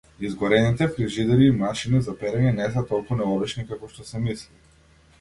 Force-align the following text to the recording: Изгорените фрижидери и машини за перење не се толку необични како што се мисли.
Изгорените 0.19 0.87
фрижидери 0.95 1.45
и 1.51 1.59
машини 1.59 2.03
за 2.09 2.15
перење 2.23 2.57
не 2.63 2.73
се 2.79 2.85
толку 2.95 3.21
необични 3.23 3.71
како 3.73 3.95
што 3.97 4.11
се 4.13 4.27
мисли. 4.29 4.61